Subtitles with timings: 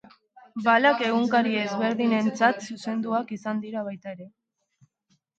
[0.67, 4.27] Balak egunkari ezberdinentzat zuzenduak izan dira baita ere.